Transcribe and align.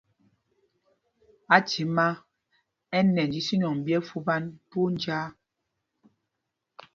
Athimá 1.57 2.05
ɛ 2.97 2.99
nɛnj 3.13 3.33
isínɔŋ 3.39 3.73
ɓyɛ́ 3.85 4.01
fupan 4.09 4.43
twóó 4.69 4.87
njāā. 4.93 5.25